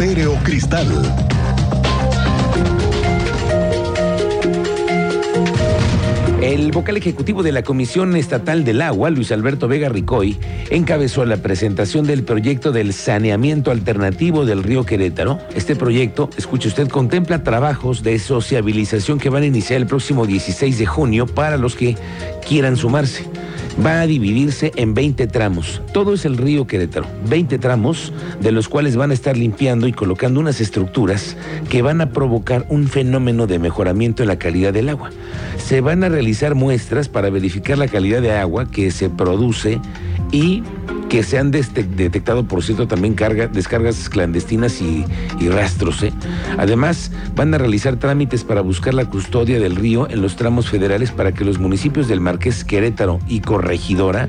Cristal. 0.00 0.88
El 6.40 6.72
vocal 6.72 6.96
ejecutivo 6.96 7.42
de 7.42 7.52
la 7.52 7.62
Comisión 7.62 8.16
Estatal 8.16 8.64
del 8.64 8.80
Agua, 8.80 9.10
Luis 9.10 9.30
Alberto 9.30 9.68
Vega 9.68 9.90
Ricoy, 9.90 10.38
encabezó 10.70 11.26
la 11.26 11.36
presentación 11.36 12.06
del 12.06 12.24
proyecto 12.24 12.72
del 12.72 12.94
saneamiento 12.94 13.70
alternativo 13.70 14.46
del 14.46 14.62
río 14.62 14.86
Querétaro. 14.86 15.38
Este 15.54 15.76
proyecto, 15.76 16.30
escuche 16.38 16.68
usted, 16.68 16.88
contempla 16.88 17.42
trabajos 17.42 18.02
de 18.02 18.18
sociabilización 18.18 19.18
que 19.18 19.28
van 19.28 19.42
a 19.42 19.46
iniciar 19.46 19.82
el 19.82 19.86
próximo 19.86 20.24
16 20.24 20.78
de 20.78 20.86
junio 20.86 21.26
para 21.26 21.58
los 21.58 21.76
que 21.76 21.98
quieran 22.48 22.78
sumarse 22.78 23.26
va 23.84 24.00
a 24.00 24.06
dividirse 24.06 24.72
en 24.76 24.94
20 24.94 25.26
tramos. 25.26 25.82
Todo 25.92 26.14
es 26.14 26.24
el 26.24 26.36
río 26.36 26.66
Querétaro. 26.66 27.06
20 27.28 27.58
tramos 27.58 28.12
de 28.40 28.52
los 28.52 28.68
cuales 28.68 28.96
van 28.96 29.10
a 29.10 29.14
estar 29.14 29.36
limpiando 29.36 29.86
y 29.86 29.92
colocando 29.92 30.40
unas 30.40 30.60
estructuras 30.60 31.36
que 31.68 31.82
van 31.82 32.00
a 32.00 32.10
provocar 32.10 32.66
un 32.68 32.88
fenómeno 32.88 33.46
de 33.46 33.58
mejoramiento 33.58 34.22
en 34.22 34.28
la 34.28 34.38
calidad 34.38 34.72
del 34.72 34.88
agua. 34.88 35.10
Se 35.58 35.80
van 35.80 36.04
a 36.04 36.08
realizar 36.08 36.54
muestras 36.54 37.08
para 37.08 37.30
verificar 37.30 37.78
la 37.78 37.88
calidad 37.88 38.22
de 38.22 38.32
agua 38.32 38.70
que 38.70 38.90
se 38.90 39.10
produce 39.10 39.80
y 40.32 40.62
que 41.10 41.24
se 41.24 41.38
han 41.38 41.50
detectado, 41.50 42.44
por 42.44 42.62
cierto, 42.62 42.86
también 42.86 43.14
carga, 43.14 43.48
descargas 43.48 44.08
clandestinas 44.08 44.80
y, 44.80 45.04
rastros. 45.48 46.04
¿eh? 46.04 46.12
Además, 46.56 47.10
van 47.34 47.52
a 47.52 47.58
realizar 47.58 47.96
trámites 47.96 48.44
para 48.44 48.60
buscar 48.60 48.94
la 48.94 49.04
custodia 49.06 49.58
del 49.58 49.74
río 49.74 50.08
en 50.08 50.22
los 50.22 50.36
tramos 50.36 50.70
federales 50.70 51.10
para 51.10 51.32
que 51.32 51.44
los 51.44 51.58
municipios 51.58 52.06
del 52.06 52.20
Marqués 52.20 52.64
Querétaro 52.64 53.18
y 53.26 53.40
Corregidora 53.40 54.28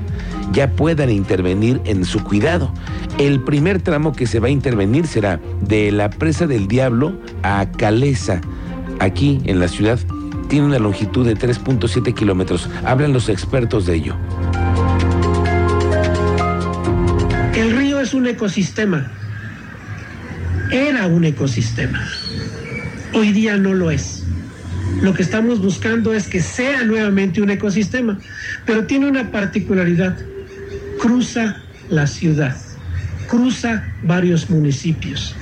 ya 0.52 0.72
puedan 0.72 1.08
intervenir 1.10 1.80
en 1.84 2.04
su 2.04 2.24
cuidado. 2.24 2.74
El 3.16 3.44
primer 3.44 3.80
tramo 3.80 4.12
que 4.12 4.26
se 4.26 4.40
va 4.40 4.48
a 4.48 4.50
intervenir 4.50 5.06
será 5.06 5.38
de 5.60 5.92
la 5.92 6.10
presa 6.10 6.48
del 6.48 6.66
Diablo 6.66 7.12
a 7.44 7.64
Caleza, 7.70 8.40
aquí 8.98 9.40
en 9.44 9.60
la 9.60 9.68
ciudad. 9.68 10.00
Tiene 10.48 10.66
una 10.66 10.80
longitud 10.80 11.24
de 11.24 11.36
3.7 11.36 12.12
kilómetros. 12.12 12.68
Hablan 12.84 13.12
los 13.12 13.28
expertos 13.28 13.86
de 13.86 13.94
ello. 13.94 14.16
Un 18.14 18.26
ecosistema. 18.26 19.10
Era 20.70 21.06
un 21.06 21.24
ecosistema. 21.24 22.06
Hoy 23.12 23.32
día 23.32 23.56
no 23.56 23.74
lo 23.74 23.90
es. 23.90 24.24
Lo 25.02 25.14
que 25.14 25.22
estamos 25.22 25.60
buscando 25.60 26.14
es 26.14 26.28
que 26.28 26.40
sea 26.40 26.84
nuevamente 26.84 27.42
un 27.42 27.50
ecosistema, 27.50 28.18
pero 28.66 28.86
tiene 28.86 29.06
una 29.06 29.30
particularidad. 29.30 30.16
Cruza 31.00 31.56
la 31.88 32.06
ciudad, 32.06 32.56
cruza 33.28 33.84
varios 34.02 34.48
municipios. 34.48 35.34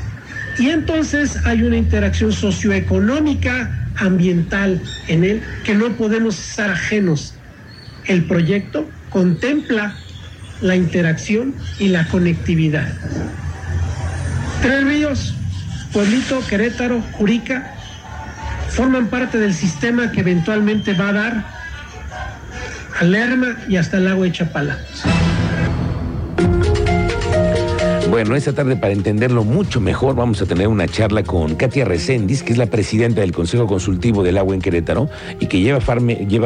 Y 0.58 0.70
entonces 0.70 1.36
hay 1.44 1.62
una 1.62 1.76
interacción 1.76 2.32
socioeconómica, 2.32 3.90
ambiental 3.96 4.80
en 5.08 5.24
él, 5.24 5.42
que 5.64 5.74
no 5.74 5.90
podemos 5.96 6.38
estar 6.38 6.70
ajenos. 6.70 7.34
El 8.06 8.24
proyecto 8.24 8.88
contempla 9.10 9.94
la 10.60 10.76
interacción 10.76 11.54
y 11.78 11.88
la 11.88 12.06
conectividad. 12.08 12.88
Tres 14.62 14.84
ríos, 14.84 15.34
Pueblito, 15.92 16.46
Querétaro, 16.46 17.02
Jurica, 17.12 17.74
forman 18.68 19.08
parte 19.08 19.38
del 19.38 19.54
sistema 19.54 20.12
que 20.12 20.20
eventualmente 20.20 20.92
va 20.92 21.08
a 21.08 21.12
dar 21.12 21.44
a 22.98 23.04
Lerma 23.04 23.56
y 23.68 23.76
hasta 23.76 23.96
el 23.96 24.04
lago 24.04 24.22
de 24.24 24.32
Chapala. 24.32 24.78
Bueno, 28.20 28.36
esta 28.36 28.52
tarde 28.52 28.76
para 28.76 28.92
entenderlo 28.92 29.44
mucho 29.44 29.80
mejor 29.80 30.14
vamos 30.14 30.42
a 30.42 30.46
tener 30.46 30.68
una 30.68 30.86
charla 30.86 31.22
con 31.22 31.54
Katia 31.54 31.86
Recendis, 31.86 32.42
que 32.42 32.52
es 32.52 32.58
la 32.58 32.66
presidenta 32.66 33.22
del 33.22 33.32
Consejo 33.32 33.66
Consultivo 33.66 34.22
del 34.22 34.36
Agua 34.36 34.54
en 34.54 34.60
Querétaro 34.60 35.08
y 35.40 35.46
que 35.46 35.60
lleva, 35.60 35.80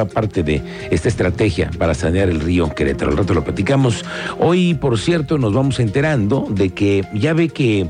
parte 0.05 0.45
de 0.45 0.63
esta 0.93 1.09
estrategia 1.09 1.73
para 1.77 1.95
sanear 1.95 2.29
el 2.29 2.39
río 2.39 2.73
Querétaro. 2.73 3.11
Al 3.11 3.17
rato 3.17 3.35
lo 3.35 3.43
platicamos. 3.43 4.05
Hoy, 4.39 4.75
por 4.75 5.01
cierto, 5.01 5.37
nos 5.37 5.53
vamos 5.53 5.81
enterando 5.81 6.47
de 6.49 6.71
que 6.71 7.09
ya 7.13 7.33
ve 7.33 7.49
que 7.49 7.89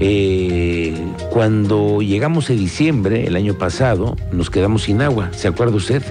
eh, 0.00 0.94
cuando 1.30 2.00
llegamos 2.00 2.48
a 2.48 2.54
diciembre 2.54 3.26
el 3.26 3.36
año 3.36 3.52
pasado 3.58 4.16
nos 4.32 4.48
quedamos 4.48 4.84
sin 4.84 5.02
agua. 5.02 5.28
¿Se 5.32 5.46
acuerda 5.46 5.76
usted? 5.76 6.02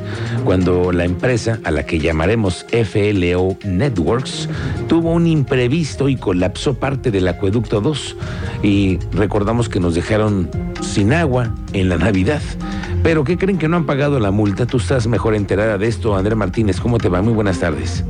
Cuando 0.43 0.91
la 0.91 1.05
empresa 1.05 1.59
a 1.63 1.71
la 1.71 1.87
que 1.87 1.97
llamaremos 1.97 2.67
FLO 2.69 3.57
Networks 3.65 4.47
tuvo 4.87 5.11
un 5.11 5.25
imprevisto 5.25 6.07
y 6.07 6.17
colapsó 6.17 6.75
parte 6.75 7.09
del 7.15 7.27
acueducto 7.27 7.81
2 7.81 8.17
y 8.61 8.99
recordamos 9.11 9.69
que 9.69 9.79
nos 9.79 9.95
dejaron 9.95 10.49
sin 10.81 11.13
agua 11.13 11.49
en 11.73 11.89
la 11.89 11.97
Navidad. 11.97 12.41
Pero 13.03 13.23
¿qué 13.23 13.37
creen 13.37 13.57
que 13.57 13.67
no 13.67 13.77
han 13.77 13.85
pagado 13.85 14.19
la 14.19 14.31
multa? 14.31 14.65
Tú 14.65 14.77
estás 14.77 15.07
mejor 15.07 15.35
enterada 15.35 15.77
de 15.77 15.87
esto, 15.87 16.15
André 16.15 16.35
Martínez. 16.35 16.79
¿Cómo 16.81 16.97
te 16.97 17.07
va? 17.07 17.21
Muy 17.21 17.33
buenas 17.33 17.59
tardes. 17.59 18.03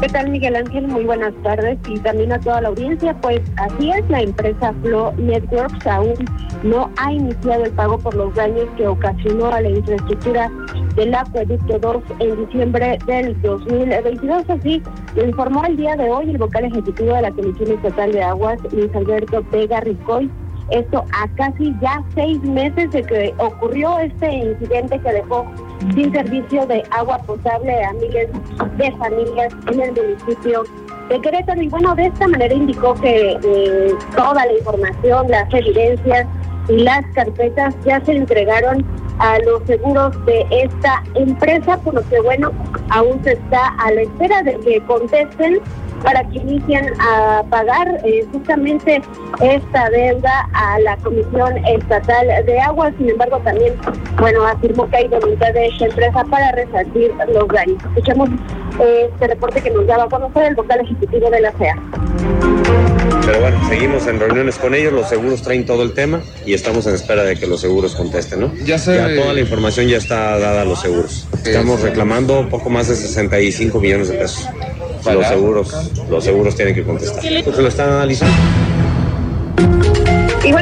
¿Qué 0.00 0.08
tal, 0.08 0.30
Miguel 0.30 0.56
Ángel? 0.56 0.86
Muy 0.86 1.04
buenas 1.04 1.34
tardes 1.42 1.78
y 1.88 1.98
también 1.98 2.32
a 2.32 2.40
toda 2.40 2.62
la 2.62 2.68
audiencia. 2.68 3.14
Pues 3.20 3.40
así 3.56 3.90
es, 3.90 4.08
la 4.08 4.22
empresa 4.22 4.72
Flow 4.82 5.12
Networks 5.18 5.86
aún 5.86 6.14
no 6.62 6.90
ha 6.96 7.12
iniciado 7.12 7.64
el 7.64 7.72
pago 7.72 7.98
por 7.98 8.14
los 8.14 8.34
daños 8.34 8.66
que 8.76 8.86
ocasionó 8.86 9.52
a 9.52 9.60
la 9.60 9.68
infraestructura 9.68 10.50
del 10.94 11.14
acueducto 11.14 11.78
2 11.78 12.02
en 12.20 12.46
diciembre 12.46 12.98
del 13.06 13.40
2022. 13.42 14.44
Así 14.48 14.82
lo 15.16 15.24
informó 15.24 15.64
el 15.64 15.76
día 15.76 15.96
de 15.96 16.10
hoy 16.10 16.30
el 16.30 16.38
vocal 16.38 16.64
ejecutivo 16.64 17.14
de 17.14 17.22
la 17.22 17.30
Comisión 17.30 17.72
Estatal 17.72 18.12
de 18.12 18.22
Aguas, 18.22 18.58
Luis 18.72 18.94
Alberto 18.94 19.44
Vega 19.50 19.80
Ricoy. 19.80 20.30
Esto 20.70 21.04
a 21.12 21.26
casi 21.34 21.74
ya 21.80 22.02
seis 22.14 22.40
meses 22.42 22.90
de 22.92 23.02
que 23.02 23.34
ocurrió 23.38 23.98
este 23.98 24.32
incidente 24.32 25.00
que 25.00 25.12
dejó 25.12 25.44
sin 25.94 26.12
servicio 26.12 26.64
de 26.66 26.84
agua 26.90 27.18
potable 27.18 27.82
a 27.84 27.92
miles 27.94 28.28
de 28.76 28.92
familias 28.92 29.52
en 29.66 29.80
el 29.80 29.92
municipio 29.92 30.62
de 31.08 31.20
Querétaro. 31.20 31.60
Y 31.60 31.68
bueno, 31.68 31.94
de 31.96 32.06
esta 32.06 32.28
manera 32.28 32.54
indicó 32.54 32.94
que 32.94 33.36
eh, 33.42 33.94
toda 34.14 34.46
la 34.46 34.52
información, 34.52 35.28
las 35.28 35.52
evidencias 35.52 36.26
y 36.68 36.76
las 36.76 37.04
carpetas 37.14 37.74
ya 37.84 38.00
se 38.04 38.12
entregaron 38.12 38.86
a 39.20 39.38
los 39.40 39.62
seguros 39.66 40.12
de 40.26 40.46
esta 40.50 41.02
empresa, 41.14 41.78
por 41.78 41.94
lo 41.94 42.08
que 42.08 42.20
bueno, 42.20 42.50
aún 42.88 43.22
se 43.22 43.32
está 43.32 43.68
a 43.78 43.92
la 43.92 44.02
espera 44.02 44.42
de 44.42 44.58
que 44.60 44.80
contesten 44.86 45.60
para 46.02 46.24
que 46.24 46.38
inicien 46.38 46.86
a 46.98 47.42
pagar 47.50 48.00
eh, 48.04 48.26
justamente 48.32 49.02
esta 49.40 49.90
deuda 49.90 50.48
a 50.54 50.80
la 50.80 50.96
Comisión 50.98 51.58
Estatal 51.66 52.26
de 52.46 52.60
Agua. 52.60 52.90
Sin 52.96 53.10
embargo, 53.10 53.38
también, 53.44 53.74
bueno, 54.18 54.46
afirmó 54.46 54.88
que 54.88 54.96
hay 54.96 55.08
voluntad 55.08 55.52
de 55.52 55.66
esta 55.66 55.86
empresa 55.86 56.24
para 56.24 56.52
resarcir 56.52 57.12
los 57.28 57.48
daños. 57.48 57.76
Escuchemos 57.84 58.30
eh, 58.80 59.10
este 59.12 59.26
reporte 59.28 59.60
que 59.60 59.70
nos 59.70 59.86
daba 59.86 60.04
a 60.04 60.08
conocer 60.08 60.44
el 60.44 60.54
vocal 60.54 60.80
ejecutivo 60.80 61.30
de 61.30 61.40
la 61.40 61.52
CEA. 61.52 61.76
Pero 63.30 63.42
bueno, 63.42 63.68
seguimos 63.68 64.08
en 64.08 64.18
reuniones 64.18 64.58
con 64.58 64.74
ellos, 64.74 64.92
los 64.92 65.08
seguros 65.08 65.40
traen 65.40 65.64
todo 65.64 65.84
el 65.84 65.92
tema 65.92 66.20
y 66.44 66.52
estamos 66.52 66.84
en 66.88 66.96
espera 66.96 67.22
de 67.22 67.36
que 67.36 67.46
los 67.46 67.60
seguros 67.60 67.94
contesten, 67.94 68.40
¿no? 68.40 68.52
Ya, 68.64 68.76
sé, 68.76 68.96
ya 68.96 69.14
toda 69.14 69.32
la 69.32 69.38
información 69.38 69.86
ya 69.86 69.98
está 69.98 70.36
dada 70.36 70.62
a 70.62 70.64
los 70.64 70.80
seguros. 70.80 71.28
Estamos 71.44 71.80
reclamando 71.80 72.48
poco 72.48 72.70
más 72.70 72.88
de 72.88 72.96
65 72.96 73.78
millones 73.78 74.08
de 74.08 74.18
pesos. 74.18 74.48
Los 75.04 75.28
seguros, 75.28 75.72
los 76.10 76.24
seguros 76.24 76.56
tienen 76.56 76.74
que 76.74 76.82
contestar. 76.82 77.22
Porque 77.44 77.62
lo 77.62 77.68
están 77.68 77.90
analizando. 77.90 78.34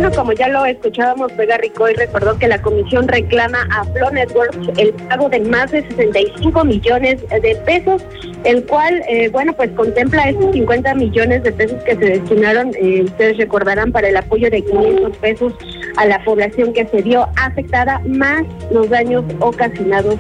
Bueno, 0.00 0.14
como 0.14 0.32
ya 0.32 0.48
lo 0.48 0.64
escuchábamos, 0.64 1.36
Vega 1.36 1.56
Ricoy 1.56 1.92
recordó 1.94 2.38
que 2.38 2.46
la 2.46 2.62
comisión 2.62 3.08
reclama 3.08 3.66
a 3.72 3.82
Flow 3.82 4.12
Networks 4.12 4.78
el 4.78 4.92
pago 4.92 5.28
de 5.28 5.40
más 5.40 5.72
de 5.72 5.82
65 5.88 6.64
millones 6.64 7.20
de 7.28 7.56
pesos, 7.66 8.04
el 8.44 8.64
cual, 8.66 9.02
eh, 9.08 9.28
bueno, 9.30 9.52
pues 9.54 9.70
contempla 9.72 10.28
esos 10.28 10.52
50 10.52 10.94
millones 10.94 11.42
de 11.42 11.50
pesos 11.50 11.82
que 11.82 11.96
se 11.96 12.04
destinaron, 12.10 12.70
eh, 12.80 13.02
ustedes 13.06 13.38
recordarán, 13.38 13.90
para 13.90 14.08
el 14.08 14.16
apoyo 14.16 14.48
de 14.48 14.62
500 14.62 15.16
pesos 15.16 15.52
a 15.96 16.06
la 16.06 16.22
población 16.22 16.72
que 16.72 16.86
se 16.86 17.02
vio 17.02 17.26
afectada, 17.34 18.00
más 18.06 18.44
los 18.70 18.88
daños 18.90 19.24
ocasionados 19.40 20.14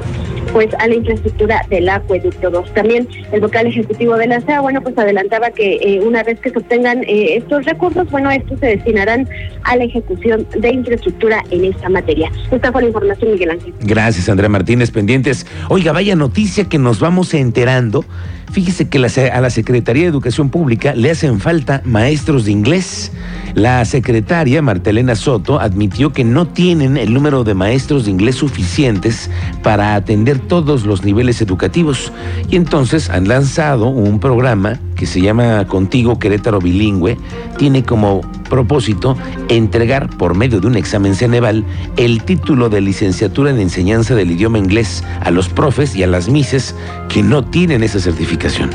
pues 0.52 0.68
a 0.78 0.86
la 0.86 0.94
infraestructura 0.94 1.62
del 1.68 1.88
acueducto 1.88 2.50
2. 2.50 2.74
También 2.74 3.08
el 3.32 3.40
vocal 3.40 3.66
ejecutivo 3.66 4.16
de 4.16 4.26
la 4.26 4.40
SEA, 4.40 4.60
bueno, 4.60 4.80
pues 4.82 4.96
adelantaba 4.98 5.50
que 5.50 5.76
eh, 5.82 6.00
una 6.00 6.22
vez 6.22 6.40
que 6.40 6.50
se 6.50 6.58
obtengan 6.58 7.02
eh, 7.04 7.36
estos 7.36 7.64
recursos, 7.64 8.10
bueno, 8.10 8.30
estos 8.30 8.58
se 8.60 8.66
destinarán 8.66 9.28
a 9.64 9.76
la 9.76 9.84
ejecución 9.84 10.46
de 10.58 10.70
infraestructura 10.70 11.42
en 11.50 11.64
esta 11.64 11.88
materia. 11.88 12.30
Esta 12.50 12.72
fue 12.72 12.82
la 12.82 12.88
información, 12.88 13.32
Miguel 13.32 13.50
Ángel. 13.50 13.74
Gracias, 13.80 14.28
Andrea 14.28 14.48
Martínez, 14.48 14.90
pendientes. 14.90 15.46
Oiga, 15.68 15.92
vaya 15.92 16.16
noticia 16.16 16.64
que 16.64 16.78
nos 16.78 17.00
vamos 17.00 17.34
enterando. 17.34 18.04
Fíjese 18.50 18.88
que 18.88 18.98
a 18.98 19.40
la 19.40 19.50
Secretaría 19.50 20.04
de 20.04 20.08
Educación 20.08 20.48
Pública 20.48 20.94
le 20.94 21.10
hacen 21.10 21.38
falta 21.38 21.82
maestros 21.84 22.46
de 22.46 22.52
inglés. 22.52 23.12
La 23.54 23.84
secretaria 23.84 24.62
Martelena 24.62 25.14
Soto 25.16 25.60
admitió 25.60 26.12
que 26.12 26.24
no 26.24 26.48
tienen 26.48 26.96
el 26.96 27.12
número 27.12 27.44
de 27.44 27.54
maestros 27.54 28.06
de 28.06 28.10
inglés 28.10 28.36
suficientes 28.36 29.30
para 29.62 29.94
atender 29.94 30.37
todos 30.38 30.86
los 30.86 31.04
niveles 31.04 31.40
educativos 31.42 32.12
y 32.50 32.56
entonces 32.56 33.10
han 33.10 33.28
lanzado 33.28 33.88
un 33.88 34.20
programa 34.20 34.78
que 34.94 35.06
se 35.06 35.20
llama 35.20 35.66
Contigo 35.66 36.18
Querétaro 36.18 36.60
Bilingüe. 36.60 37.16
Tiene 37.56 37.84
como 37.84 38.22
Propósito, 38.48 39.16
entregar 39.48 40.08
por 40.16 40.34
medio 40.34 40.60
de 40.60 40.66
un 40.66 40.76
examen 40.76 41.14
Ceneval 41.14 41.64
el 41.96 42.22
título 42.22 42.70
de 42.70 42.80
licenciatura 42.80 43.50
en 43.50 43.60
enseñanza 43.60 44.14
del 44.14 44.30
idioma 44.30 44.58
inglés 44.58 45.04
a 45.20 45.30
los 45.30 45.48
profes 45.48 45.94
y 45.94 46.02
a 46.02 46.06
las 46.06 46.28
mises 46.28 46.74
que 47.08 47.22
no 47.22 47.44
tienen 47.44 47.82
esa 47.82 48.00
certificación. 48.00 48.70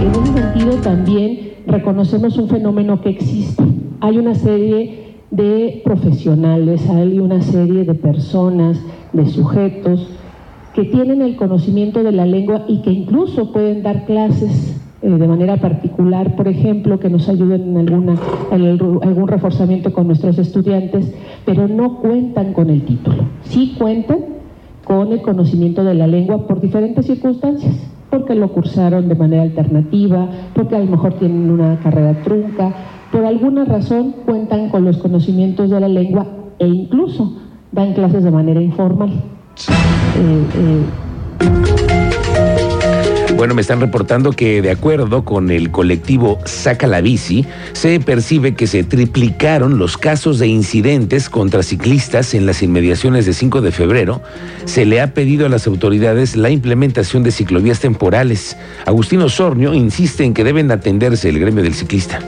En 0.00 0.10
ese 0.10 0.32
sentido 0.32 0.76
también 0.76 1.54
reconocemos 1.66 2.38
un 2.38 2.48
fenómeno 2.48 3.00
que 3.02 3.10
existe. 3.10 3.62
Hay 4.00 4.18
una 4.18 4.34
serie 4.34 5.05
de 5.30 5.82
profesionales, 5.84 6.88
hay 6.88 7.18
una 7.18 7.42
serie 7.42 7.84
de 7.84 7.94
personas, 7.94 8.80
de 9.12 9.26
sujetos 9.26 10.08
que 10.74 10.84
tienen 10.84 11.22
el 11.22 11.36
conocimiento 11.36 12.02
de 12.02 12.12
la 12.12 12.26
lengua 12.26 12.64
y 12.68 12.82
que 12.82 12.90
incluso 12.90 13.50
pueden 13.50 13.82
dar 13.82 14.04
clases 14.04 14.76
eh, 15.02 15.08
de 15.08 15.28
manera 15.28 15.56
particular, 15.56 16.36
por 16.36 16.48
ejemplo, 16.48 17.00
que 17.00 17.08
nos 17.08 17.28
ayuden 17.28 17.62
en, 17.62 17.76
alguna, 17.76 18.16
en 18.50 18.62
algún 18.62 19.28
reforzamiento 19.28 19.92
con 19.92 20.06
nuestros 20.06 20.38
estudiantes, 20.38 21.14
pero 21.44 21.66
no 21.66 21.98
cuentan 22.00 22.52
con 22.52 22.70
el 22.70 22.82
título. 22.84 23.24
Sí 23.42 23.74
cuentan 23.78 24.18
con 24.84 25.12
el 25.12 25.22
conocimiento 25.22 25.82
de 25.82 25.94
la 25.94 26.06
lengua 26.06 26.46
por 26.46 26.60
diferentes 26.60 27.06
circunstancias, 27.06 27.74
porque 28.10 28.34
lo 28.34 28.52
cursaron 28.52 29.08
de 29.08 29.14
manera 29.14 29.42
alternativa, 29.42 30.28
porque 30.54 30.76
a 30.76 30.78
lo 30.78 30.86
mejor 30.86 31.14
tienen 31.14 31.50
una 31.50 31.78
carrera 31.80 32.22
trunca, 32.22 32.74
por 33.16 33.24
alguna 33.24 33.64
razón 33.64 34.14
cuentan 34.26 34.68
con 34.68 34.84
los 34.84 34.98
conocimientos 34.98 35.70
de 35.70 35.80
la 35.80 35.88
lengua 35.88 36.26
e 36.58 36.66
incluso 36.66 37.34
dan 37.72 37.94
clases 37.94 38.22
de 38.22 38.30
manera 38.30 38.60
informal. 38.60 39.10
Bueno, 43.34 43.54
me 43.54 43.62
están 43.62 43.80
reportando 43.80 44.32
que 44.32 44.60
de 44.60 44.70
acuerdo 44.70 45.24
con 45.24 45.50
el 45.50 45.70
colectivo 45.70 46.38
Saca 46.44 46.86
la 46.86 47.00
Bici, 47.00 47.46
se 47.72 47.98
percibe 48.00 48.54
que 48.54 48.66
se 48.66 48.84
triplicaron 48.84 49.78
los 49.78 49.96
casos 49.96 50.38
de 50.38 50.48
incidentes 50.48 51.30
contra 51.30 51.62
ciclistas 51.62 52.34
en 52.34 52.44
las 52.44 52.62
inmediaciones 52.62 53.24
de 53.24 53.32
5 53.32 53.62
de 53.62 53.72
febrero. 53.72 54.20
Se 54.66 54.84
le 54.84 55.00
ha 55.00 55.14
pedido 55.14 55.46
a 55.46 55.48
las 55.48 55.66
autoridades 55.66 56.36
la 56.36 56.50
implementación 56.50 57.22
de 57.22 57.30
ciclovías 57.30 57.80
temporales. 57.80 58.58
Agustino 58.84 59.30
Sornio 59.30 59.72
insiste 59.72 60.22
en 60.22 60.34
que 60.34 60.44
deben 60.44 60.70
atenderse 60.70 61.30
el 61.30 61.38
gremio 61.38 61.62
del 61.62 61.72
ciclista. 61.72 62.20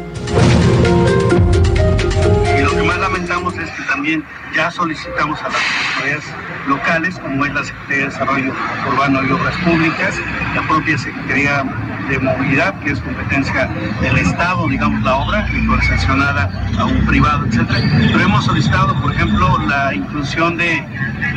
Ya 4.54 4.70
solicitamos 4.70 5.40
a 5.42 5.48
las 5.48 5.60
autoridades 5.96 6.24
locales, 6.66 7.18
como 7.18 7.44
es 7.44 7.52
la 7.52 7.64
Secretaría 7.64 7.96
de 7.96 8.10
Desarrollo 8.10 8.54
Urbano 8.88 9.22
y 9.24 9.32
Obras 9.32 9.56
Públicas, 9.64 10.14
la 10.54 10.62
propia 10.62 10.98
Secretaría 10.98 11.64
de 12.08 12.18
Movilidad, 12.18 12.74
que 12.80 12.92
es 12.92 13.00
competencia 13.00 13.68
del 14.00 14.18
Estado, 14.18 14.66
digamos, 14.68 15.02
la 15.02 15.16
obra, 15.16 15.46
y 15.52 15.66
fue 15.66 15.82
sancionada 15.82 16.50
a 16.78 16.84
un 16.84 17.04
privado, 17.06 17.46
etcétera. 17.46 17.80
Pero 17.98 18.20
hemos 18.20 18.44
solicitado, 18.44 18.94
por 19.00 19.12
ejemplo, 19.12 19.58
la 19.68 19.94
inclusión 19.94 20.56
de 20.56 20.84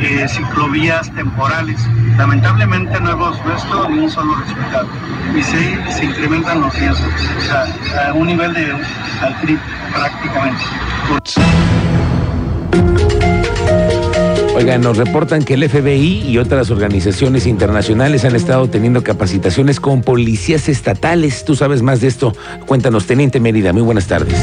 eh, 0.00 0.26
ciclovías 0.28 1.10
temporales. 1.14 1.78
Lamentablemente 2.16 2.98
no 3.00 3.10
hemos 3.10 3.44
visto 3.44 3.88
ni 3.90 3.98
un 4.00 4.10
solo 4.10 4.34
resultado. 4.36 4.88
Y 5.36 5.42
se, 5.42 5.92
se 5.92 6.04
incrementan 6.06 6.60
los 6.60 6.74
riesgos, 6.78 7.12
o 7.38 7.40
sea, 7.42 8.08
a 8.08 8.12
un 8.14 8.26
nivel 8.26 8.54
de 8.54 8.72
al 8.72 9.34
prácticamente. 9.92 11.81
Oigan, 14.54 14.82
nos 14.82 14.98
reportan 14.98 15.44
que 15.44 15.54
el 15.54 15.66
FBI 15.68 16.28
y 16.28 16.36
otras 16.36 16.70
organizaciones 16.70 17.46
internacionales 17.46 18.24
han 18.26 18.36
estado 18.36 18.68
teniendo 18.68 19.02
capacitaciones 19.02 19.80
con 19.80 20.02
policías 20.02 20.68
estatales. 20.68 21.44
Tú 21.44 21.54
sabes 21.54 21.80
más 21.80 22.02
de 22.02 22.08
esto. 22.08 22.34
Cuéntanos, 22.66 23.06
Teniente 23.06 23.40
Mérida. 23.40 23.72
Muy 23.72 23.82
buenas 23.82 24.06
tardes. 24.06 24.36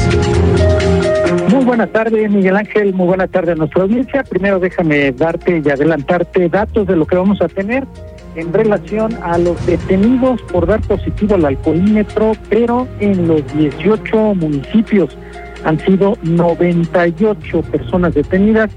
Muy 1.48 1.64
buenas 1.64 1.92
tardes, 1.92 2.28
Miguel 2.28 2.56
Ángel. 2.56 2.92
Muy 2.92 3.06
buenas 3.06 3.30
tardes 3.30 3.52
a 3.52 3.54
nuestra 3.54 3.82
audiencia. 3.82 4.24
Primero 4.24 4.58
déjame 4.58 5.12
darte 5.12 5.62
y 5.64 5.70
adelantarte 5.70 6.48
datos 6.48 6.88
de 6.88 6.96
lo 6.96 7.06
que 7.06 7.16
vamos 7.16 7.40
a 7.40 7.48
tener 7.48 7.86
en 8.34 8.52
relación 8.52 9.16
a 9.22 9.38
los 9.38 9.64
detenidos 9.64 10.42
por 10.42 10.66
dar 10.66 10.80
positivo 10.80 11.36
al 11.36 11.44
alcoholímetro, 11.44 12.32
pero 12.48 12.88
en 12.98 13.28
los 13.28 13.42
18 13.54 14.34
municipios 14.34 15.16
han 15.64 15.78
sido 15.80 16.16
98 16.22 17.62
personas 17.62 18.14
detenidas 18.14 18.70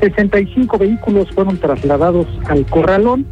65 0.00 0.78
vehículos 0.78 1.28
fueron 1.34 1.56
trasladados 1.58 2.26
al 2.48 2.64
corralón, 2.66 3.26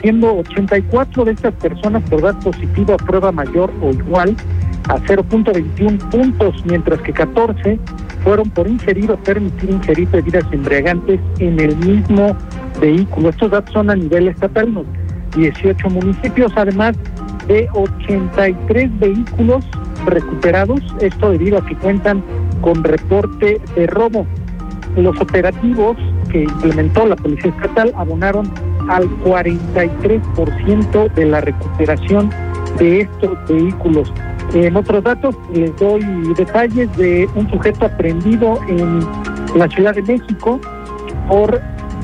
siendo 0.00 0.36
84 0.38 1.24
de 1.24 1.32
estas 1.32 1.54
personas 1.54 2.02
por 2.08 2.22
dar 2.22 2.38
positivo 2.40 2.94
a 2.94 2.96
prueba 2.96 3.32
mayor 3.32 3.72
o 3.82 3.90
igual 3.90 4.36
a 4.88 4.96
0.21 4.96 5.98
puntos, 6.10 6.54
mientras 6.66 7.00
que 7.02 7.12
14 7.12 7.78
fueron 8.24 8.50
por 8.50 8.66
ingerir 8.66 9.10
o 9.10 9.16
permitir 9.16 9.70
ingerir 9.70 10.08
bebidas 10.08 10.44
embriagantes 10.52 11.20
en 11.38 11.60
el 11.60 11.76
mismo 11.76 12.36
vehículo. 12.80 13.30
Estos 13.30 13.50
datos 13.50 13.72
son 13.72 13.90
a 13.90 13.96
nivel 13.96 14.28
estatal, 14.28 14.68
en 14.68 15.40
18 15.40 15.88
municipios, 15.90 16.52
además 16.56 16.96
de 17.46 17.68
83 17.72 18.98
vehículos 18.98 19.64
recuperados, 20.06 20.80
esto 21.00 21.30
debido 21.30 21.58
a 21.58 21.66
que 21.66 21.76
cuentan 21.76 22.22
con 22.60 22.82
reporte 22.82 23.60
de 23.74 23.86
robo 23.86 24.26
los 24.96 25.18
operativos 25.20 25.96
que 26.30 26.42
implementó 26.42 27.06
la 27.06 27.16
Policía 27.16 27.50
Estatal 27.50 27.92
abonaron 27.96 28.50
al 28.88 29.08
43% 29.24 31.14
de 31.14 31.24
la 31.26 31.40
recuperación 31.40 32.30
de 32.78 33.02
estos 33.02 33.38
vehículos. 33.48 34.12
En 34.54 34.76
otros 34.76 35.02
datos 35.04 35.34
les 35.54 35.74
doy 35.76 36.02
detalles 36.36 36.94
de 36.96 37.28
un 37.34 37.50
sujeto 37.50 37.86
aprendido 37.86 38.58
en 38.68 39.00
la 39.56 39.68
Ciudad 39.68 39.94
de 39.94 40.02
México 40.02 40.60
por 41.28 41.60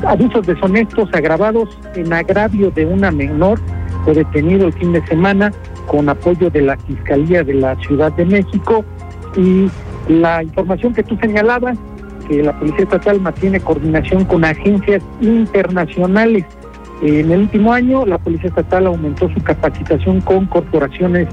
abusos 0.06 0.46
deshonestos 0.46 1.08
agravados 1.12 1.69
en 1.94 2.12
agravio 2.12 2.70
de 2.70 2.87
una 2.87 3.11
menor. 3.11 3.61
Fue 4.05 4.14
detenido 4.14 4.69
el 4.69 4.73
fin 4.75 4.93
de 4.93 5.05
semana 5.06 5.52
con 5.87 6.08
apoyo 6.08 6.49
de 6.50 6.62
la 6.62 6.76
Fiscalía 6.79 7.43
de 7.43 7.55
la 7.55 7.75
Ciudad 7.76 8.12
de 8.12 8.25
México 8.25 8.85
y 9.37 9.69
la 10.08 10.43
información 10.43 10.94
que 10.94 11.02
tú 11.02 11.17
señalabas 11.20 11.79
que 12.28 12.42
la 12.42 12.58
Policía 12.58 12.84
Estatal 12.84 13.20
mantiene 13.20 13.60
coordinación 13.60 14.25
con 14.25 14.44
agencias 14.44 15.02
internacionales. 15.20 16.44
En 17.02 17.30
el 17.30 17.40
último 17.40 17.72
año, 17.72 18.04
la 18.06 18.19
Policía 18.19 18.48
Estatal 18.48 18.86
aumentó 18.86 19.28
su 19.32 19.40
capacitación 19.42 20.20
con 20.20 20.46
corporaciones 20.46 21.28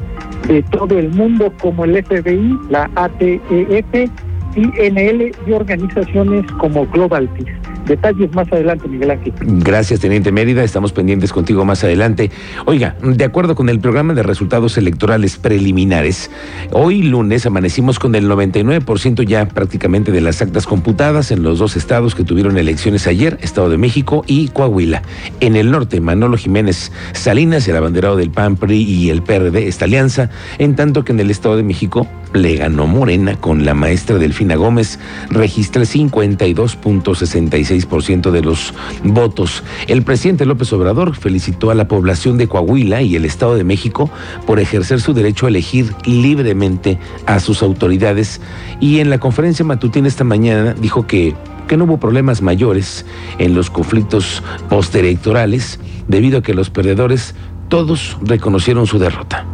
de 0.47 0.61
todo 0.63 0.97
el 0.99 1.09
mundo 1.09 1.51
como 1.61 1.85
el 1.85 2.03
FBI, 2.03 2.59
la 2.69 2.89
ATEF, 2.95 4.11
INL 4.55 5.31
y 5.47 5.51
organizaciones 5.51 6.49
como 6.53 6.85
Global 6.87 7.29
Peace. 7.29 7.75
Detalles 7.85 8.33
más 8.33 8.51
adelante, 8.51 8.87
Miguel 8.87 9.11
Ángel. 9.11 9.33
Gracias, 9.39 9.99
Teniente 9.99 10.31
Mérida. 10.31 10.63
Estamos 10.63 10.91
pendientes 10.91 11.31
contigo 11.31 11.65
más 11.65 11.83
adelante. 11.83 12.31
Oiga, 12.65 12.95
de 13.03 13.23
acuerdo 13.23 13.53
con 13.53 13.69
el 13.69 13.79
programa 13.79 14.15
de 14.15 14.23
resultados 14.23 14.77
electorales 14.77 15.37
preliminares, 15.37 16.31
hoy 16.71 17.03
lunes 17.03 17.45
amanecimos 17.45 17.99
con 17.99 18.15
el 18.15 18.27
99% 18.27 19.23
ya 19.23 19.47
prácticamente 19.47 20.11
de 20.11 20.21
las 20.21 20.41
actas 20.41 20.65
computadas 20.65 21.29
en 21.29 21.43
los 21.43 21.59
dos 21.59 21.75
estados 21.75 22.15
que 22.15 22.23
tuvieron 22.23 22.57
elecciones 22.57 23.05
ayer, 23.05 23.37
Estado 23.41 23.69
de 23.69 23.77
México 23.77 24.23
y 24.25 24.47
Coahuila. 24.47 25.03
En 25.39 25.55
el 25.55 25.69
norte, 25.69 26.01
Manolo 26.01 26.37
Jiménez 26.37 26.91
Salinas, 27.13 27.67
el 27.67 27.75
abanderado 27.75 28.15
del 28.15 28.31
PAN, 28.31 28.55
PRI 28.55 28.81
y 28.81 29.09
el 29.11 29.21
PRD, 29.21 29.67
esta 29.67 29.85
alianza, 29.85 30.31
en 30.57 30.75
tanto 30.75 31.03
que 31.03 31.11
en 31.11 31.19
el 31.19 31.29
Estado 31.29 31.55
de 31.57 31.63
México 31.63 32.07
le 32.35 32.57
ganó 32.57 32.87
Morena 32.87 33.35
con 33.35 33.65
la 33.65 33.73
maestra 33.73 34.17
Delfina 34.17 34.55
Gómez, 34.55 34.99
registra 35.29 35.83
52.66 35.83 38.01
ciento 38.01 38.31
de 38.31 38.41
los 38.41 38.73
votos. 39.03 39.63
El 39.87 40.03
presidente 40.03 40.45
López 40.45 40.71
Obrador 40.73 41.15
felicitó 41.15 41.71
a 41.71 41.75
la 41.75 41.87
población 41.87 42.37
de 42.37 42.47
Coahuila 42.47 43.01
y 43.01 43.15
el 43.15 43.25
Estado 43.25 43.55
de 43.55 43.63
México 43.63 44.09
por 44.45 44.59
ejercer 44.59 45.01
su 45.01 45.13
derecho 45.13 45.45
a 45.45 45.49
elegir 45.49 45.93
libremente 46.05 46.99
a 47.25 47.39
sus 47.39 47.63
autoridades 47.63 48.41
y 48.79 48.99
en 48.99 49.09
la 49.09 49.19
conferencia 49.19 49.65
matutina 49.65 50.07
esta 50.07 50.23
mañana 50.23 50.73
dijo 50.73 51.07
que 51.07 51.35
que 51.67 51.77
no 51.77 51.85
hubo 51.85 51.99
problemas 51.99 52.43
mayores 52.43 53.07
en 53.39 53.55
los 53.55 53.71
conflictos 53.71 54.43
postelectorales 54.69 55.79
debido 56.07 56.37
a 56.37 56.43
que 56.43 56.53
los 56.53 56.69
perdedores 56.69 57.33
todos 57.69 58.19
reconocieron 58.21 58.85
su 58.85 58.99
derrota 58.99 59.47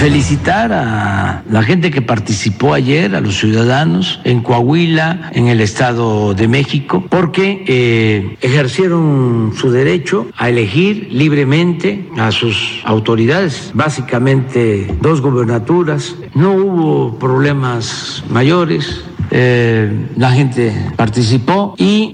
felicitar 0.00 0.72
a 0.72 1.42
la 1.50 1.62
gente 1.62 1.90
que 1.90 2.00
participó 2.00 2.72
ayer, 2.72 3.14
a 3.14 3.20
los 3.20 3.36
ciudadanos 3.36 4.18
en 4.24 4.40
Coahuila, 4.42 5.30
en 5.34 5.48
el 5.48 5.60
Estado 5.60 6.32
de 6.32 6.48
México, 6.48 7.04
porque 7.06 7.64
eh, 7.68 8.38
ejercieron 8.40 9.52
su 9.54 9.70
derecho 9.70 10.26
a 10.38 10.48
elegir 10.48 11.08
libremente 11.10 12.08
a 12.16 12.32
sus 12.32 12.80
autoridades, 12.84 13.72
básicamente 13.74 14.86
dos 15.02 15.20
gobernaturas. 15.20 16.16
No 16.34 16.54
hubo 16.54 17.18
problemas 17.18 18.24
mayores, 18.30 19.04
la 19.30 20.32
gente 20.32 20.74
participó 20.96 21.74
y 21.78 22.12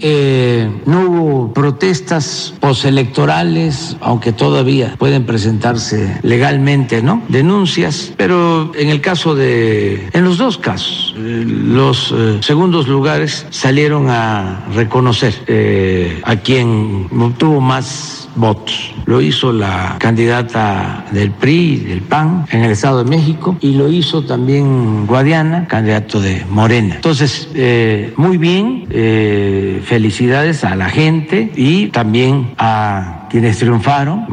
no 0.84 1.00
hubo 1.00 1.52
protestas 1.52 2.54
postelectorales, 2.60 3.96
aunque 4.00 4.32
todavía 4.32 4.94
pueden 4.98 5.24
presentarse 5.24 6.18
legalmente, 6.22 7.02
¿no? 7.02 7.22
Denuncias, 7.28 8.12
pero 8.16 8.72
en 8.74 8.88
el 8.88 9.00
caso 9.00 9.34
de, 9.34 10.08
en 10.12 10.24
los 10.24 10.38
dos 10.38 10.58
casos, 10.58 11.14
los 11.16 12.14
segundos 12.40 12.88
lugares 12.88 13.46
salieron 13.50 14.08
a 14.10 14.64
reconocer 14.74 15.34
a 16.22 16.36
quien 16.36 17.08
obtuvo 17.18 17.60
más 17.60 18.25
votos. 18.36 18.94
Lo 19.06 19.20
hizo 19.20 19.52
la 19.52 19.96
candidata 19.98 21.04
del 21.10 21.30
PRI, 21.30 21.76
del 21.78 22.02
PAN, 22.02 22.46
en 22.50 22.62
el 22.62 22.70
Estado 22.70 23.02
de 23.02 23.10
México, 23.10 23.56
y 23.60 23.72
lo 23.72 23.88
hizo 23.88 24.22
también 24.22 25.06
Guadiana, 25.06 25.66
candidato 25.66 26.20
de 26.20 26.44
Morena. 26.48 26.96
Entonces, 26.96 27.48
eh, 27.54 28.12
muy 28.16 28.36
bien, 28.36 28.86
eh, 28.90 29.82
felicidades 29.84 30.64
a 30.64 30.76
la 30.76 30.88
gente 30.88 31.50
y 31.56 31.88
también 31.88 32.54
a 32.58 33.26
quienes 33.30 33.58
triunfaron. 33.58 34.26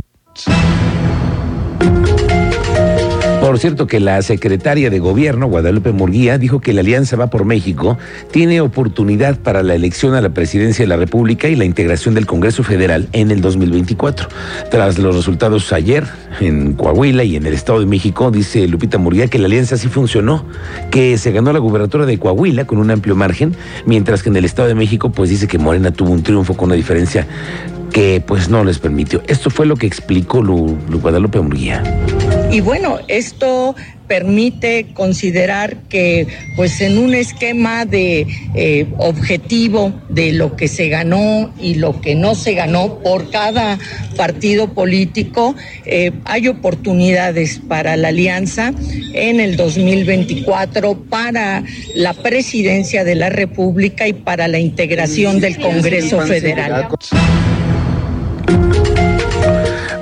Por 3.43 3.59
cierto 3.59 3.87
que 3.87 3.99
la 3.99 4.21
secretaria 4.21 4.89
de 4.89 4.99
Gobierno, 4.99 5.47
Guadalupe 5.47 5.91
Murguía, 5.91 6.37
dijo 6.37 6.61
que 6.61 6.71
la 6.71 6.79
Alianza 6.79 7.17
Va 7.17 7.27
por 7.27 7.43
México 7.43 7.97
tiene 8.31 8.61
oportunidad 8.61 9.37
para 9.37 9.63
la 9.63 9.75
elección 9.75 10.15
a 10.15 10.21
la 10.21 10.29
presidencia 10.29 10.83
de 10.83 10.87
la 10.87 10.95
República 10.95 11.49
y 11.49 11.57
la 11.57 11.65
integración 11.65 12.13
del 12.13 12.25
Congreso 12.25 12.63
Federal 12.63 13.09
en 13.11 13.31
el 13.31 13.41
2024. 13.41 14.29
Tras 14.71 14.97
los 14.97 15.13
resultados 15.13 15.73
ayer 15.73 16.05
en 16.39 16.71
Coahuila 16.75 17.25
y 17.25 17.35
en 17.35 17.45
el 17.45 17.53
Estado 17.53 17.81
de 17.81 17.85
México, 17.85 18.31
dice 18.31 18.65
Lupita 18.65 18.97
Murguía 18.97 19.27
que 19.27 19.39
la 19.39 19.47
alianza 19.47 19.75
sí 19.75 19.89
funcionó, 19.89 20.45
que 20.89 21.17
se 21.17 21.33
ganó 21.33 21.51
la 21.51 21.59
gubernatura 21.59 22.05
de 22.05 22.17
Coahuila 22.17 22.65
con 22.65 22.77
un 22.77 22.91
amplio 22.91 23.17
margen, 23.17 23.57
mientras 23.85 24.23
que 24.23 24.29
en 24.29 24.37
el 24.37 24.45
Estado 24.45 24.69
de 24.69 24.75
México 24.75 25.11
pues 25.11 25.29
dice 25.29 25.49
que 25.49 25.57
Morena 25.57 25.91
tuvo 25.91 26.11
un 26.11 26.23
triunfo 26.23 26.55
con 26.55 26.67
una 26.67 26.75
diferencia 26.75 27.27
que 27.91 28.23
pues 28.25 28.47
no 28.47 28.63
les 28.63 28.79
permitió. 28.79 29.21
Esto 29.27 29.49
fue 29.49 29.65
lo 29.65 29.75
que 29.75 29.85
explicó 29.85 30.41
Lu, 30.41 30.77
Guadalupe 31.01 31.41
Murguía. 31.41 31.83
Y 32.53 32.61
bueno, 32.61 32.99
esto 33.07 33.75
permite 34.07 34.85
considerar 34.93 35.75
que 35.89 36.27
pues 36.55 36.81
en 36.81 36.99
un 36.99 37.15
esquema 37.15 37.83
de 37.85 38.27
eh, 38.53 38.85
objetivo 38.99 39.91
de 40.09 40.33
lo 40.33 40.55
que 40.55 40.67
se 40.67 40.87
ganó 40.87 41.51
y 41.59 41.73
lo 41.73 41.99
que 41.99 42.13
no 42.13 42.35
se 42.35 42.53
ganó 42.53 42.99
por 42.99 43.31
cada 43.31 43.79
partido 44.15 44.71
político, 44.71 45.55
eh, 45.87 46.11
hay 46.25 46.47
oportunidades 46.47 47.59
para 47.67 47.97
la 47.97 48.09
alianza 48.09 48.71
en 49.13 49.39
el 49.39 49.55
2024 49.55 50.93
para 51.09 51.63
la 51.95 52.13
presidencia 52.13 53.03
de 53.03 53.15
la 53.15 53.29
República 53.31 54.07
y 54.07 54.13
para 54.13 54.47
la 54.47 54.59
integración 54.59 55.39
del 55.39 55.57
Congreso 55.57 56.21
Federal. 56.21 56.87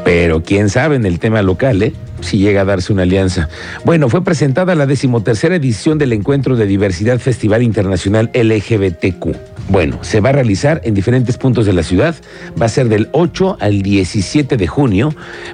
Pero 0.04 0.44
quién 0.44 0.68
sabe 0.68 0.98
en 0.98 1.06
el 1.06 1.18
tema 1.20 1.42
local, 1.42 1.82
¿eh? 1.84 1.94
Si 2.22 2.38
llega 2.38 2.62
a 2.62 2.66
darse 2.66 2.94
una 2.94 3.04
alianza. 3.04 3.50
Bueno, 3.84 4.10
fue 4.10 4.24
presentada 4.24 4.76
la 4.76 4.86
decimotercera 4.86 5.56
edición 5.56 5.98
del 5.98 6.14
Encuentro 6.14 6.56
de 6.56 6.66
Diversidad 6.66 7.20
Festival 7.20 7.64
Internacional 7.64 8.32
LGBTQ. 8.34 9.52
Bueno, 9.70 10.00
se 10.02 10.20
va 10.20 10.30
a 10.30 10.34
realizar 10.34 10.82
en 10.84 10.94
diferentes 10.94 11.38
puntos 11.38 11.66
de 11.66 11.74
la 11.74 11.84
ciudad. 11.84 12.16
Va 12.62 12.66
a 12.66 12.70
ser 12.70 12.90
del 12.90 13.08
8 13.14 13.58
al 13.60 13.82
17 13.82 14.58
de 14.58 14.68
junio. 14.68 15.14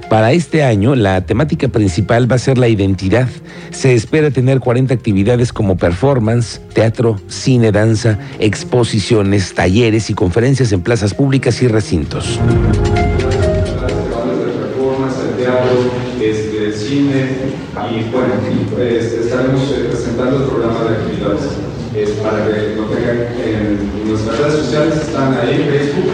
Para 0.09 0.31
este 0.31 0.63
año, 0.63 0.95
la 0.95 1.21
temática 1.21 1.67
principal 1.67 2.29
va 2.29 2.37
a 2.37 2.39
ser 2.39 2.57
la 2.57 2.67
identidad. 2.67 3.27
Se 3.71 3.93
espera 3.93 4.31
tener 4.31 4.59
40 4.59 4.93
actividades 4.93 5.53
como 5.53 5.77
performance, 5.77 6.61
teatro, 6.73 7.21
cine, 7.27 7.71
danza, 7.71 8.17
exposiciones, 8.39 9.53
talleres 9.53 10.09
y 10.09 10.13
conferencias 10.13 10.71
en 10.71 10.81
plazas 10.81 11.13
públicas 11.13 11.61
y 11.61 11.67
recintos. 11.67 12.39
Y 16.89 18.09
bueno, 18.11 18.33
pues, 18.73 19.11
estaremos 19.11 19.61
eh, 19.71 19.87
presentando 19.89 20.37
el 20.37 20.43
programa 20.43 20.83
de 20.85 20.95
actividades 20.95 21.41
para 22.23 22.45
que 22.45 22.75
lo 22.75 22.85
tengan 22.85 23.27
en 23.43 24.07
nuestras 24.07 24.39
redes 24.39 24.65
sociales, 24.65 24.95
están 24.95 25.33
ahí 25.33 25.61
en 25.61 25.69
Facebook, 25.69 26.11